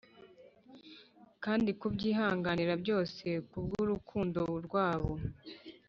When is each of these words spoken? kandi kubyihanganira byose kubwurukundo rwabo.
kandi 1.43 1.69
kubyihanganira 1.79 2.73
byose 2.83 3.25
kubwurukundo 3.49 4.41
rwabo. 4.65 5.11